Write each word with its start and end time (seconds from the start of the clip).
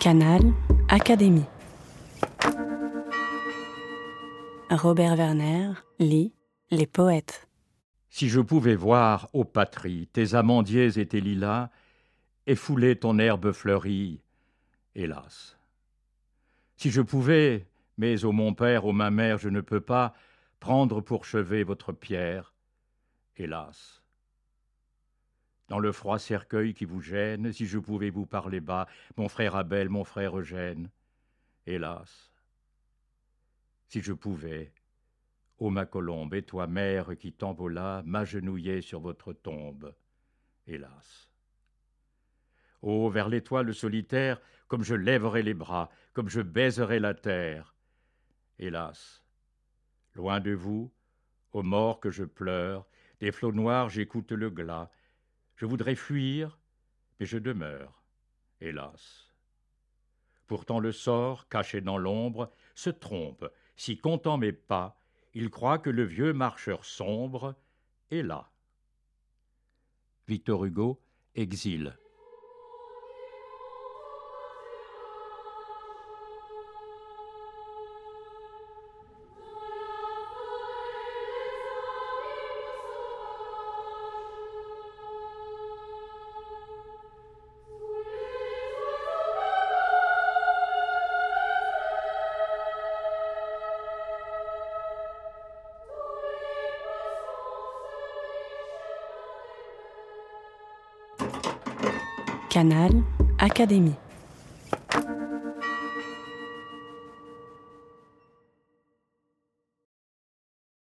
Canal 0.00 0.40
Académie. 0.88 1.44
Robert 4.70 5.14
Werner 5.14 5.72
lit 5.98 6.32
Les 6.70 6.86
poètes. 6.86 7.46
Si 8.08 8.30
je 8.30 8.40
pouvais 8.40 8.76
voir, 8.76 9.28
ô 9.34 9.44
patrie, 9.44 10.06
tes 10.06 10.34
amandiers 10.34 10.98
et 10.98 11.06
tes 11.06 11.20
lilas, 11.20 11.68
et 12.46 12.54
fouler 12.54 12.96
ton 12.96 13.18
herbe 13.18 13.52
fleurie, 13.52 14.22
hélas. 14.94 15.58
Si 16.78 16.90
je 16.90 17.02
pouvais, 17.02 17.66
mais 17.98 18.24
ô 18.24 18.32
mon 18.32 18.54
père, 18.54 18.86
ô 18.86 18.92
ma 18.92 19.10
mère, 19.10 19.36
je 19.36 19.50
ne 19.50 19.60
peux 19.60 19.82
pas 19.82 20.14
prendre 20.60 21.02
pour 21.02 21.26
chevet 21.26 21.62
votre 21.62 21.92
pierre, 21.92 22.54
hélas. 23.36 23.99
Dans 25.70 25.78
le 25.78 25.92
froid 25.92 26.18
cercueil 26.18 26.74
qui 26.74 26.84
vous 26.84 27.00
gêne, 27.00 27.52
si 27.52 27.64
je 27.64 27.78
pouvais 27.78 28.10
vous 28.10 28.26
parler 28.26 28.60
bas, 28.60 28.88
mon 29.16 29.28
frère 29.28 29.54
Abel, 29.54 29.88
mon 29.88 30.02
frère 30.02 30.36
Eugène, 30.36 30.90
hélas. 31.64 32.32
Si 33.86 34.02
je 34.02 34.12
pouvais, 34.12 34.72
ô 35.58 35.70
ma 35.70 35.86
colombe, 35.86 36.34
et 36.34 36.42
toi, 36.42 36.66
mère 36.66 37.16
qui 37.16 37.32
t'envola, 37.32 38.02
m'agenouiller 38.04 38.80
sur 38.80 38.98
votre 38.98 39.32
tombe, 39.32 39.94
hélas. 40.66 41.30
Oh, 42.82 43.08
vers 43.08 43.28
l'étoile 43.28 43.72
solitaire, 43.72 44.40
comme 44.66 44.82
je 44.82 44.96
lèverai 44.96 45.44
les 45.44 45.54
bras, 45.54 45.88
comme 46.14 46.28
je 46.28 46.40
baiserai 46.40 46.98
la 46.98 47.14
terre, 47.14 47.76
hélas. 48.58 49.22
Loin 50.14 50.40
de 50.40 50.50
vous, 50.50 50.92
aux 51.52 51.62
morts 51.62 52.00
que 52.00 52.10
je 52.10 52.24
pleure, 52.24 52.88
des 53.20 53.30
flots 53.30 53.52
noirs 53.52 53.88
j'écoute 53.88 54.32
le 54.32 54.50
glas, 54.50 54.90
je 55.60 55.66
voudrais 55.66 55.94
fuir, 55.94 56.58
mais 57.18 57.26
je 57.26 57.36
demeure, 57.36 58.02
hélas. 58.62 59.28
Pourtant 60.46 60.80
le 60.80 60.90
sort, 60.90 61.48
caché 61.48 61.82
dans 61.82 61.98
l'ombre, 61.98 62.50
se 62.74 62.88
trompe, 62.88 63.46
si 63.76 63.98
content 63.98 64.38
mes 64.38 64.52
pas, 64.52 64.98
il 65.34 65.50
croit 65.50 65.78
que 65.78 65.90
le 65.90 66.02
vieux 66.02 66.32
marcheur 66.32 66.86
sombre 66.86 67.56
est 68.10 68.22
là. 68.22 68.50
Victor 70.28 70.64
Hugo, 70.64 71.02
Exil. 71.34 71.94
Canal 102.50 102.90
Académie. 103.38 104.09